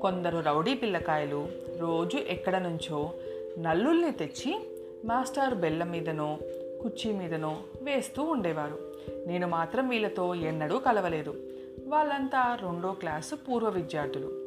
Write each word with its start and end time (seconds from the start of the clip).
కొందరు 0.00 0.38
రౌడీ 0.38 0.74
పిల్లకాయలు 0.74 1.48
రోజు 1.78 2.16
ఎక్కడ 2.16 2.58
నుంచో 2.58 3.10
నల్లుల్ని 3.58 4.12
తెచ్చి 4.12 4.60
మాస్టారు 5.04 5.54
బెల్లం 5.54 5.90
మీదనో 5.90 6.38
కుర్చీ 6.82 7.12
మీదనో 7.12 7.56
వేస్తూ 7.82 8.22
ఉండేవారు. 8.22 8.78
నేను 9.26 9.46
మాత్రం 9.46 9.88
వీళ్ళతో 9.88 10.34
ఎన్నడూ 10.34 10.78
కలవలేదు. 10.78 11.34
వాళ్ళంతా 11.84 12.54
రెండో 12.54 12.92
క్లాసు 12.92 13.34
పూర్వ 13.34 13.68
విద్యార్థులు. 13.68 14.44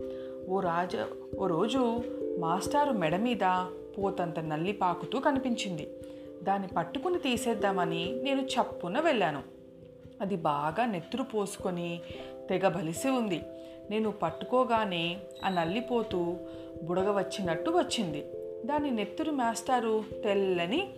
ఓ 0.49 0.59
రాజ 0.59 0.91
ఓ 1.39 1.47
రోజు 1.47 2.01
మాస్టారు 2.39 2.91
మెడ 2.91 3.15
మీద 3.15 3.65
పోతంత 3.97 4.39
నల్లి 4.39 4.73
పాకుతూ 4.73 5.19
కనిపించింది. 5.19 5.89
దాన్ని 6.43 6.67
పట్టుకుని 6.67 7.19
తీసేద్దామని 7.19 8.19
నేను 8.23 8.41
చప్పున 8.41 8.99
వెళ్ళాను. 8.99 9.43
అది 10.21 10.35
బాగా 10.35 10.85
నెత్తురు 10.85 11.23
పోసుకొని 11.23 12.01
తెగ 12.49 12.67
బలిసి 12.67 13.09
ఉంది. 13.09 13.41
నేను 13.89 14.11
పట్టుకోగానే 14.11 15.17
ఆ 15.45 15.49
నల్లిపోతూ 15.49 16.35
బుడగ 16.83 17.17
వచ్చినట్టు 17.17 17.69
వచ్చింది. 17.69 18.25
దాని 18.65 18.91
నెత్తురు 18.91 19.31
మాస్టారు 19.31 20.03
తెల్లని 20.23 20.93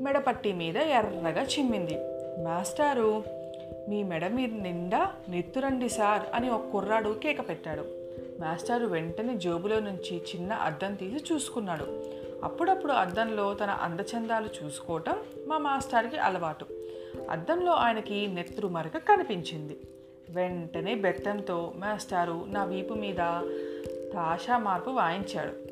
మెడపట్టి 0.00 0.52
మీద 0.52 0.76
ఎర్రగా 0.76 1.42
చిమ్మింది. 1.42 1.98
మాస్టారు 2.44 3.39
మీ 3.88 4.02
మెడ 4.02 4.26
మీద 4.26 4.52
నిండా 4.52 5.12
నెత్తురండి 5.28 5.88
సార్ 5.88 6.22
అని 6.34 6.50
ఒక 6.50 6.68
కుర్రాడు 6.72 7.18
కేక 7.22 7.48
పెట్టాడు. 7.48 7.84
మాస్టారు 8.40 8.86
వెంటనే 8.86 9.36
జోబులో 9.36 9.80
నుంచి 9.80 10.16
చిన్న 10.16 10.52
అద్దం 10.52 10.94
తీసి 10.94 11.34
చూసుకున్నాడు. 11.34 12.04
అప్పుడప్పుడు 12.44 12.92
అద్దంలో 12.92 13.54
తన 13.54 13.70
అందచందాలు 13.70 14.48
చూసుకోవటం 14.64 15.16
మా 15.46 15.58
మాస్టర్కి 15.58 16.16
అలవాటు. 16.16 16.66
అద్దంలో 17.30 17.72
ఆయనకి 17.72 18.26
నెత్తురు 18.26 18.68
మరక 18.68 18.96
కనిపించింది. 18.96 19.80
వెంటనే 20.30 20.94
బెత్తంతో 20.94 21.72
మాస్టారు 21.76 22.44
నా 22.48 22.64
వీపు 22.64 22.94
మీద 22.94 23.16
తాషా 24.14 24.58
మార్పు 24.58 24.90
వాయించాడు. 24.90 25.70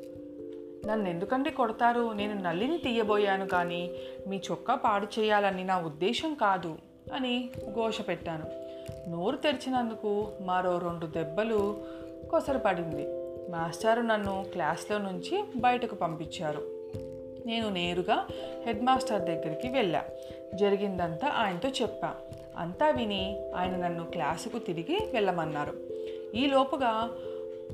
నన్ను 0.87 1.09
ఎందుకండి 1.09 1.51
కొడతారు? 1.51 2.13
నేను 2.13 2.35
నల్లిని 2.43 2.79
తీయబోయాను 2.79 3.47
కానీ 3.47 3.91
మీ 4.29 4.41
చొక్కా 4.51 4.75
పాడు 4.75 5.21
చేయాలని 5.21 5.65
నా 5.65 5.81
ఉద్దేశం 5.81 6.35
కాదు. 6.35 6.79
అని 7.13 7.51
ఘోష 7.75 8.01
పెట్టాను. 8.09 8.69
నోరు 9.11 9.37
తెరిచినందుకు 9.37 10.29
మరో 10.41 10.79
రెండు 10.79 11.07
దెబ్బలు 11.07 11.77
కొసరపడింది. 12.31 13.07
మాస్టారు 13.51 14.01
నన్ను 14.01 14.45
క్లాస్లో 14.53 14.99
నుంచి 14.99 15.45
బయటకు 15.57 15.95
పంపించారు. 15.95 16.79
నేను 17.47 17.69
నేరుగా 17.69 18.27
హెడ్ 18.67 18.83
మాస్టర్ 18.83 19.23
దగ్గరికి 19.23 19.69
వెళ్ళా. 19.69 20.05
జరిగిందంతా 20.55 21.29
ఆయనతో 21.29 21.69
చెప్పా. 21.69 22.15
అంతా 22.57 22.91
విని 22.91 23.53
ఆయన 23.57 23.77
నన్ను 23.77 24.05
క్లాసుకు 24.05 24.59
తిరిగి 24.59 24.99
వెళ్ళమన్నారు. 25.13 25.77
ఈలోపుగా 26.35 27.11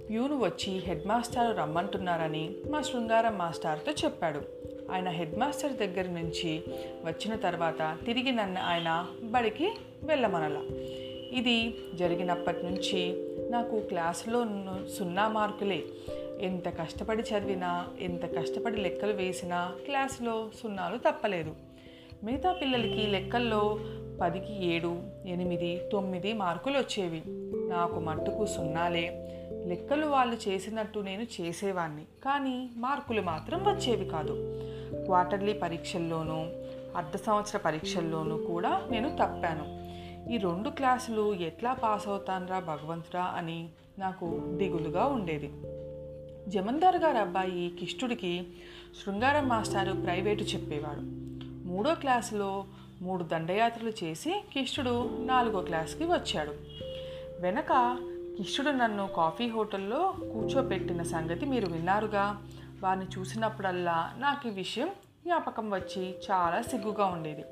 ప్యూను 0.08 0.38
వచ్చి 0.38 0.78
హెడ్ 0.78 1.06
మాస్టర్ 1.06 1.58
రమ్మంటున్నారని 1.58 2.55
మా 2.70 2.82
శృంగారం 2.82 3.38
మాస్టర్తో 3.38 3.92
చెప్పాడు. 3.92 4.40
ఆయన 4.90 5.08
హెడ్ 5.08 5.38
మాస్టర్ 5.38 5.72
దగ్గర 5.72 6.10
నుంచి 6.10 6.62
వచ్చిన 7.04 7.36
తర్వాత 7.36 7.98
తిరిగి 8.06 8.32
నన్ను 8.32 8.60
ఆయన 8.60 9.06
బడికి 9.22 9.72
వెళ్ళమనలా. 10.04 10.62
ఇది 11.32 11.74
జరిగినప్పటి 11.94 12.62
నుంచి 12.62 13.14
నాకు 13.50 13.80
క్లాసులో 13.80 14.44
సున్నా 14.98 15.28
మార్కులే. 15.28 15.82
ఎంత 16.40 16.68
కష్టపడి 16.68 17.22
చదివినా 17.22 17.86
ఎంత 18.00 18.38
కష్టపడి 18.38 18.77
లెక్కలు 18.77 19.12
వేసినా 19.12 19.74
క్లాసులో 19.84 20.50
సున్నాలు 20.62 20.98
తప్పలేదు. 20.98 21.55
మిగతా 22.24 22.52
పిల్లలకి 22.52 23.06
లెక్కల్లో 23.06 23.78
పదికి 24.20 24.66
ఏడు 24.66 25.02
ఎనిమిది 25.27 25.80
తొమ్మిది 25.92 26.33
మార్కులు 26.33 26.78
వచ్చేవి. 26.78 27.22
నాకు 27.74 28.01
మట్టుకు 28.01 28.46
సున్నాలే. 28.46 29.30
లెక్కలు 29.67 30.07
వాళ్ళు 30.07 30.48
చేసినట్టు 30.48 30.98
నేను 30.98 31.27
చేసేవాడిని 31.40 32.02
కానీ 32.24 32.70
మార్కులు 32.77 33.23
మాత్రం 33.23 33.64
వచ్చేవి 33.64 34.05
కాదు. 34.05 34.35
క్వార్టర్లీ 35.05 35.52
పరీక్షల్లోనూ 35.52 36.39
అర్ధ 36.96 37.17
సంవత్సర 37.17 37.58
పరీక్షల్లోనూ 37.58 38.36
కూడా 38.36 38.83
నేను 38.90 39.08
తప్పాను. 39.08 39.84
ఈ 40.33 40.36
రెండు 40.36 40.68
క్లాసులు 40.68 41.34
ఎట్లా 41.34 41.73
పాస్ 41.73 42.08
అవుతానరా 42.08 42.58
భగవంతురా 42.58 43.24
అని 43.24 43.68
నాకు 43.98 44.42
దిగులుగా 44.46 45.05
ఉండేది. 45.05 45.51
జమందార్ 46.51 46.96
గారు 46.96 47.17
అబ్బాయి 47.17 47.73
కిష్టుడికి 47.80 48.46
శృంగారం 49.02 49.48
మాస్టారు 49.48 49.92
ప్రైవేటు 49.92 50.42
చెప్పేవాడు. 50.42 51.01
మూడో 51.68 51.95
క్లాసులో 51.95 52.64
మూడు 53.02 53.24
దండయాత్రలు 53.24 53.92
చేసి 54.05 54.45
కిష్టుడు 54.52 55.24
నాలుగో 55.24 55.61
క్లాస్కి 55.61 56.05
వచ్చాడు. 56.05 56.55
వెనక 57.44 57.98
కిష్టుడు 58.36 58.70
నన్ను 58.70 59.08
కాఫీ 59.16 59.48
హోటల్లో 59.48 60.14
కూర్చోపెట్టిన 60.32 61.02
సంగతి 61.02 61.46
మీరు 61.46 61.66
విన్నారుగా. 61.66 62.42
వారిని 62.80 63.06
చూసినప్పుడల్లా 63.18 64.14
నాకు 64.18 64.48
ఈ 64.48 64.50
విషయం 64.50 64.88
జ్ఞాపకం 65.24 65.70
వచ్చి 65.70 66.14
చాలా 66.30 66.62
సిగ్గుగా 66.62 67.04
ఉండేది. 67.04 67.44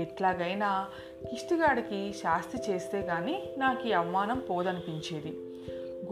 ఎట్లాగైనా 0.00 0.88
కిష్టిగాడికి 1.30 2.12
శాస్తి 2.12 2.72
చేస్తే 2.72 3.02
కానీ 3.02 3.54
నాకు 3.58 3.88
ఈ 3.88 3.92
అవమానం 3.92 4.42
పోదనిపించేది. 4.50 5.30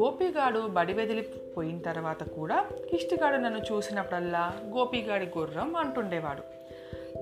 గోపిగాడు 0.00 0.60
బడి 0.60 0.92
వెదిలి 0.92 1.22
పోయిన 1.56 1.78
తర్వాత 1.78 2.22
కూడా 2.22 2.68
కిష్టిగాడు 2.90 3.36
నన్ను 3.36 3.58
చూసినప్పుడల్లా 3.58 4.60
గోపిగాడి 4.66 5.30
గుర్రం 5.38 5.76
అంటుండేవాడు. 5.76 6.42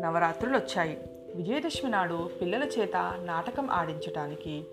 నవరాత్రులు 0.01 0.57
వచ్చాయి 0.57 0.99
విజయదశమి 1.35 1.91
నాడు 1.91 2.31
పిల్లల 2.41 2.63
చేత 2.65 3.21
నాటకం 3.25 3.71
ఆడించటానికి 3.71 4.65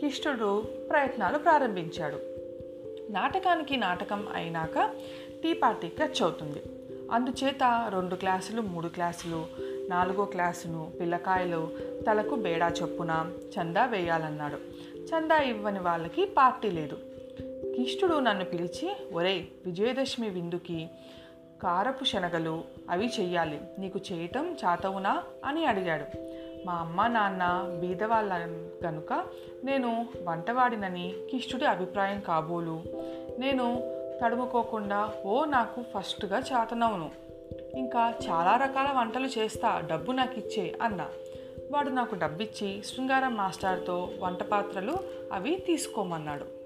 కిష్టుడు 0.00 0.60
ప్రయత్నాలు 0.90 1.38
ప్రారంభించాడు. 1.38 2.18
నాటకానికి 3.12 3.76
నాటకం 3.76 4.28
అయినాక 4.34 4.90
టీ 5.42 5.52
పార్టీ 5.52 5.88
ఖర్చు 5.88 6.24
అవుతుంది 6.24 6.62
అందుచేత 7.12 7.90
రెండు 7.94 8.14
క్లాసులు 8.14 8.62
మూడు 8.62 8.88
క్లాసులు 8.88 9.46
నాలుగో 9.88 10.24
క్లాసును 10.24 10.92
పిల్లకాయలు 11.00 11.70
తలకు 12.06 12.34
బేడా 12.34 12.68
చొప్పున 12.68 13.32
చందా 13.40 13.84
వేయాలన్నాడు. 13.84 14.56
చందా 14.98 15.38
ఇవ్వని 15.38 15.78
వాళ్ళకి 15.78 16.24
పార్టీ 16.24 16.70
లేదు. 16.70 16.98
కిష్టుడు 17.76 18.14
నన్ను 18.14 18.44
పిలిచి 18.44 18.96
ఒరేయ్ 19.12 19.46
విజయదశమి 19.66 20.28
విందుకి 20.28 20.88
కారపు 21.62 22.04
శనగలు 22.04 22.64
అవి 22.90 23.06
చెయ్యాలి. 23.20 23.60
నీకు 23.78 24.00
చేయటం 24.12 24.56
చాతవునా? 24.64 25.22
అని 25.44 25.64
అడిగాడు. 25.64 26.27
మా 26.66 26.72
అమ్మ 26.72 27.06
నాన్న 27.06 27.74
బీదవాళ్ళ 27.80 28.46
కనుక 28.82 29.24
నేను 29.64 30.06
వంటవాడినని 30.22 31.14
కిష్టుడి 31.30 31.64
అభిప్రాయం 31.64 32.20
కాబోలు. 32.20 32.82
నేను 33.38 33.94
తడుముకోకుండా 34.22 35.14
ఓ 35.26 35.44
నాకు 35.44 35.82
ఫస్ట్గా 35.82 36.38
చేతనవును. 36.38 37.10
ఇంకా 37.76 38.14
చాలా 38.30 38.56
రకాల 38.56 38.98
వంటలు 38.98 39.26
చేస్తా 39.26 39.82
డబ్బు 39.90 40.12
నాకు 40.12 40.38
ఇచ్చే 40.38 40.78
అన్న. 40.82 41.08
వాడు 41.70 41.88
నాకు 41.88 42.14
డబ్బిచ్చి 42.14 42.82
శృంగారం 42.82 43.36
మాస్టర్తో 43.36 44.10
వంట 44.18 44.42
పాత్రలు 44.42 44.98
అవి 45.32 45.56
తీసుకోమన్నాడు. 45.66 46.58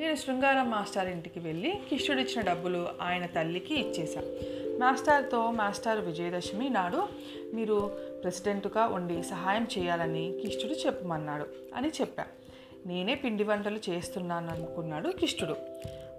నేను 0.00 0.14
శృంగారం 0.14 0.70
మాస్టర్ 0.70 1.08
ఇంటికి 1.08 1.40
వెళ్ళి 1.40 1.70
కిష్టుడిచ్చిన 1.90 2.40
డబ్బులు 2.40 2.88
ఆయన 3.02 3.26
తల్లికి 3.26 3.74
ఇచ్చేశాను 3.74 4.59
మాస్టర్తో 4.80 5.50
మాస్టర్ 5.50 6.00
విజయదశమి 6.00 6.68
నాడు 6.68 7.08
మీరు 7.54 7.90
ప్రెసిడెంట్గా 8.22 8.86
ఉండి 8.86 9.22
సహాయం 9.22 9.66
చేయాలని 9.78 10.38
కిష్టుడు 10.42 10.72
చెప్పమన్నాడు 10.72 11.46
అని 11.74 11.88
చెప్పా. 11.88 12.24
నేనే 12.86 13.14
పిండి 13.14 13.44
వంటలు 13.44 13.78
చేస్తున్నాను 13.90 14.50
అనుకున్నాడు 14.50 15.08
కిష్టుడు 15.08 15.56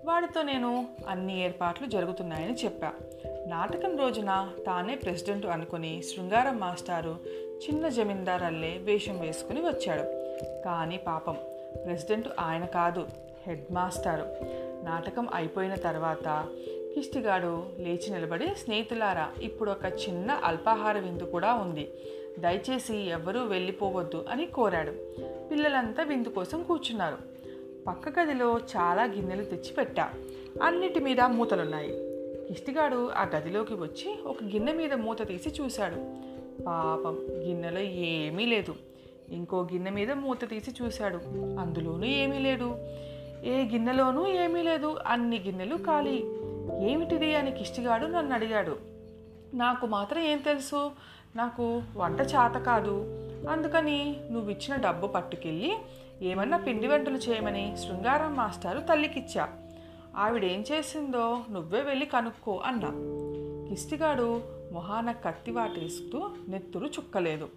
వాడితో 0.05 0.41
నేను 0.41 0.87
అన్ని 1.07 1.43
ఏర్పాట్లు 1.43 1.87
జరుగుతున్నాయని 1.87 2.53
చెప్పా. 2.53 2.91
నాటకం 3.47 3.97
రోజున 3.97 4.51
తానే 4.65 4.95
ప్రెసిడెంట్ 4.95 5.45
అనుకుని 5.45 6.03
శృంగారం 6.03 6.57
మాస్టారు 6.57 7.17
చిన్న 7.67 7.87
జమీందార్ 7.87 8.43
అల్లే 8.43 8.77
వేషం 8.77 9.19
వేసుకుని 9.19 9.61
వచ్చాడు. 9.61 10.03
కానీ 10.65 10.97
పాపం 10.97 11.37
ప్రెసిడెంట్ 11.85 12.27
ఆయన 12.39 12.65
కాదు 12.65 13.07
హెడ్ 13.47 13.73
మాస్టారు. 13.73 14.25
నాటకం 14.85 15.27
అయిపోయిన 15.33 15.75
తర్వాత 15.75 16.47
కిష్టిగాడు 16.95 17.63
లేచి 17.79 18.13
నిలబడి 18.13 18.47
స్నేహితులారా 18.47 19.31
ఇప్పుడు 19.41 19.71
ఒక 19.71 19.85
చిన్న 19.85 20.31
అల్పాహార 20.31 20.99
విందు 20.99 21.23
కూడా 21.23 21.53
ఉంది. 21.53 21.89
దయచేసి 22.39 22.97
ఎవ్వరూ 22.97 23.43
వెళ్ళిపోవద్దు 23.43 24.25
అని 24.29 24.45
కోరాడు. 24.45 24.91
పిల్లలంతా 25.51 26.03
విందు 26.03 26.29
కోసం 26.29 26.63
కూర్చున్నారు. 26.63 27.17
పక్క 27.87 28.19
గదిలో 28.19 28.57
చాలా 28.57 29.03
గిన్నెలు 29.03 29.43
తెచ్చి 29.43 29.73
పెట్టా 29.73 30.11
అన్నిటి 30.63 30.99
మీద 30.99 31.21
మూతలున్నాయి. 31.21 31.91
కిష్టిగాడు 32.47 33.09
ఆ 33.09 33.23
గదిలోకి 33.35 33.73
వచ్చి 33.73 34.15
ఒక 34.25 34.43
గిన్నె 34.43 34.73
మీద 34.73 34.93
మూత 34.93 35.27
తీసి 35.27 35.49
చూశాడు. 35.49 35.95
పాపం 36.63 37.19
గిన్నెలో 37.31 37.79
ఏమీ 37.79 38.45
లేదు. 38.45 38.75
ఇంకో 39.31 39.61
గిన్నె 39.61 39.91
మీద 39.91 40.11
మూత 40.11 40.49
తీసి 40.49 40.83
చూశాడు. 40.83 41.19
అందులోనూ 41.59 42.05
ఏమీ 42.05 42.39
లేడు 42.39 42.75
ఏ 43.43 43.63
గిన్నెలోనూ 43.63 44.27
ఏమీ 44.27 44.61
లేదు. 44.61 44.97
అన్ని 45.07 45.39
గిన్నెలు 45.39 45.75
ఖాళీ. 45.75 46.23
ఏమిటిది 46.79 47.35
అని 47.35 47.51
కిష్టిగాడు 47.51 48.05
నన్ను 48.05 48.33
అడిగాడు. 48.33 48.77
నాకు 49.53 49.87
మాత్రం 49.87 50.23
ఏం 50.23 50.37
తెలుసు? 50.37 50.91
నాకు 51.35 51.81
వంట 51.95 52.21
చేత 52.21 52.51
కాదు. 52.51 53.05
అందుకని 53.49 54.17
నువ్వు 54.31 54.49
ఇచ్చిన 54.49 54.75
డబ్బు 54.75 55.07
పట్టుకెళ్ళి 55.07 55.77
ఏమన్నా 56.21 56.57
పిండి 56.57 56.87
వంటలు 56.87 57.17
చేయమని 57.17 57.77
శృంగారం 57.77 58.35
మాస్టారు 58.35 58.79
తల్లికిచ్చా. 58.79 59.49
ఆవిడేం 60.17 60.63
చేసిందో 60.71 61.41
నువ్వే 61.51 61.81
వెళ్ళి 61.81 62.05
కనుక్కో 62.05 62.61
అన్నా. 62.65 62.91
కిష్టిగాడు 63.69 64.41
మొహాన 64.71 65.11
కత్తి 65.11 65.51
వాటేస్తూ 65.51 66.29
నెత్తురు 66.47 66.85
చుక్కలేదు. 66.85 67.49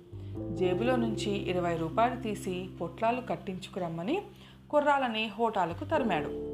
జేబులో 0.52 0.96
నుంచి 0.96 1.50
ఇరవై 1.50 1.76
రూపాయలు 1.76 2.20
తీసి 2.20 2.68
పొట్లాలు 2.80 3.20
కట్టించుకురమ్మని 3.20 4.22
కుర్రాలని 4.70 5.28
హోటాలకు 5.28 5.84
తరిమాడు. 5.84 6.53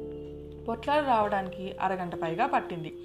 పొట్లాలు 0.67 1.07
రావడానికి 1.07 1.75
అరగంట 1.81 2.15
పైగా 2.15 2.45
పట్టింది. 2.45 2.95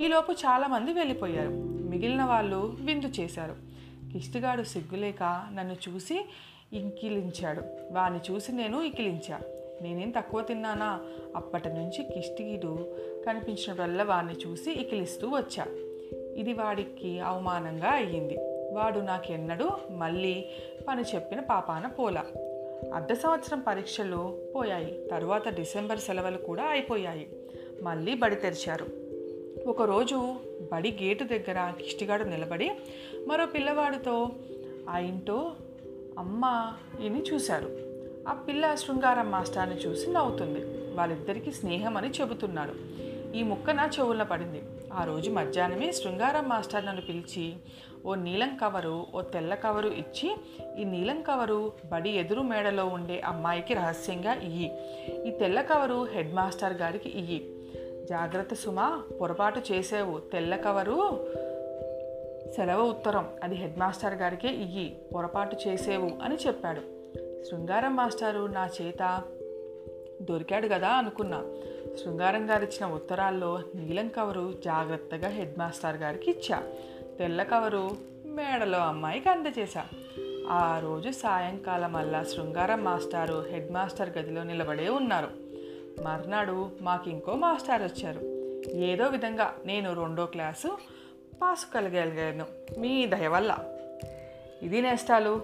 ఈలోపు 0.00 0.32
చాలామంది 0.32 0.92
వెళ్ళిపోయారు. 0.92 1.50
మిగిలిన 1.88 2.24
వాళ్ళు 2.24 2.76
విందు 2.80 3.06
చేశారు. 3.06 3.54
కిష్టిగాడు 4.12 4.62
సిగ్గులేక 4.62 5.22
నన్ను 5.54 5.76
చూసి 5.88 6.26
ఇంకిలించాడు. 6.72 7.62
వాని 7.92 8.32
చూసి 8.32 8.52
నేను 8.52 8.82
ఇకిలించా. 8.82 9.40
నేనేం 9.82 10.10
తక్కువ 10.10 10.40
తిన్నానా? 10.42 11.00
అప్పటి 11.36 11.68
నుంచి 11.68 12.04
కిష్టిగీడు 12.14 12.96
కనిపించినప్పుడల్లా 13.26 14.04
వాడిని 14.04 14.32
చూసి 14.32 14.72
ఇకిలిస్తూ 14.72 15.28
వచ్చా. 15.28 15.64
ఇది 16.36 16.52
వాడికి 16.52 17.20
అవమానంగా 17.20 17.90
అయ్యింది. 17.90 18.36
వాడు 18.72 19.00
నాకెన్నడూ 19.00 19.70
మళ్ళీ 19.90 20.46
పని 20.88 21.02
చెప్పిన 21.14 21.40
పాపాన 21.40 21.86
పోలా. 21.86 22.24
అర్ధ 22.92 23.12
సంవత్సరం 23.12 23.60
పరీక్షలు 23.60 24.38
పోయాయి. 24.56 25.08
తరువాత 25.10 25.48
డిసెంబర్ 25.48 25.98
సెలవులు 25.98 26.36
కూడా 26.36 26.62
అయిపోయాయి. 26.62 27.28
మళ్ళీ 27.82 28.14
బడి 28.14 28.36
తెరిచారు. 28.36 28.86
ఒకరోజు 29.66 30.34
బడి 30.72 30.98
గేటు 31.02 31.24
దగ్గర 31.24 31.72
కిష్టిగాడు 31.82 32.24
నిలబడి 32.24 32.72
మరో 33.28 33.46
పిల్లవాడితో 33.46 34.30
ఆ 34.88 34.98
ఇంటో 34.98 35.52
అమ్మ 36.18 36.72
ఇని 37.00 37.22
చూశారు. 37.22 37.70
ఆ 38.28 38.32
పిల్ల 38.32 38.74
శృంగారం 38.74 39.30
మాస్టర్ని 39.30 39.76
చూసి 39.76 40.10
నవ్వుతుంది. 40.10 40.58
వాళ్ళిద్దరికీ 40.94 41.52
స్నేహం 41.52 41.96
అని 41.96 42.10
చెబుతున్నాడు. 42.10 42.72
ఈ 43.36 43.42
ముక్క 43.42 43.70
నా 43.70 43.90
చెవుల్లో 43.98 44.24
పడింది. 44.24 44.62
ఆ 44.92 45.04
రోజు 45.04 45.30
మధ్యాహ్నమే 45.30 45.92
శృంగారం 45.92 46.48
మాస్టర్ 46.48 46.86
నన్ను 46.86 47.02
పిలిచి 47.02 47.52
ఓ 48.06 48.14
నీలం 48.14 48.58
కవరు 48.62 49.06
ఓ 49.14 49.20
తెల్ల 49.20 49.54
కవరు 49.54 49.88
ఇచ్చి 49.88 50.36
ఈ 50.78 50.84
నీలం 50.84 51.22
కవరు 51.22 51.72
బడి 51.92 52.10
ఎదురు 52.10 52.40
మేడలో 52.40 52.86
ఉండే 52.86 53.20
అమ్మాయికి 53.20 53.74
రహస్యంగా 53.74 54.34
ఇయ్యి. 54.34 54.78
ఈ 55.26 55.30
తెల్ల 55.30 55.60
కవరు 55.60 56.04
హెడ్ 56.04 56.34
మాస్టర్ 56.34 56.72
గారికి 56.72 57.08
ఇయ్యి. 57.08 57.54
జాగ్రత్త 58.10 58.54
సుమా 58.54 59.02
పొరపాటు 59.20 59.60
చేసేవు 59.72 60.18
తెల్ల 60.18 60.56
కవరు 60.56 61.26
సెలవు 62.56 62.88
ఉత్తరం. 62.88 63.28
అది 63.42 63.54
హెడ్ 63.54 63.78
మాస్టర్ 63.78 64.14
గారికే 64.14 64.48
ఇయ్యి. 64.48 65.00
పొరపాటు 65.14 65.56
చేసేవు 65.68 66.10
అని 66.22 66.34
చెప్పాడు. 66.34 66.80
శృంగారం 67.44 67.96
మాస్టారు 67.96 68.46
నా 68.46 68.70
చేత 68.82 69.22
దొరికాడు 70.22 70.68
కదా 70.68 70.88
అనుకున్నా. 70.88 71.44
శృంగారం 72.04 72.50
గారు 72.50 72.64
ఇచ్చిన 72.64 72.86
ఉత్తరాల్లో 72.86 73.60
నీలం 73.74 74.08
కవరు 74.08 74.54
జాగ్రత్తగా 74.64 75.28
హెడ్ 75.28 75.58
మాస్టర్ 75.58 75.96
గారికి 75.96 76.30
ఇచ్చా. 76.30 76.62
తెల్ల 77.18 77.42
కవరు 77.42 77.90
మేడలో 78.24 78.78
అమ్మాయికి 78.78 79.28
అందజేశా. 79.28 79.84
ఆ 80.48 80.78
రోజు 80.78 81.10
సాయంకాలం 81.10 81.96
అల్లా 81.96 82.22
శృంగారం 82.22 82.84
మాస్టారు 82.84 83.44
హెడ్ 83.50 83.72
మాస్టర్ 83.72 84.18
గదిలో 84.18 84.42
నిలబడే 84.42 84.88
ఉన్నారు. 84.88 85.28
మర్నాడు 86.02 86.70
మాకు 86.80 87.10
ఇంకో 87.10 87.34
మాస్టర్ 87.34 87.82
వచ్చారు 87.82 88.20
ఏదో 88.70 89.06
విధంగా 89.06 89.54
నేను 89.64 89.92
రెండో 89.92 90.26
క్లాసు 90.26 90.78
పాస్ 91.42 91.74
కలగలిగాను 91.74 92.46
మీ 92.78 93.06
దయ 93.06 93.28
వల్ల. 93.28 93.58
ఇది 94.62 94.82
నేస్తాలు 94.82 95.42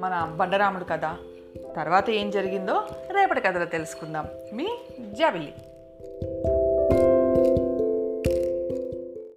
మన 0.00 0.34
బండరాముడు 0.36 0.84
కదా. 0.84 1.18
తర్వాత 1.76 2.10
ఏం 2.10 2.30
జరిగిందో 2.30 2.86
రేపటి 3.10 3.40
కథలో 3.40 3.64
తెలుసుకుందాం. 3.64 4.28
మీ 4.52 4.68
జాబిల్లి. 5.00 5.54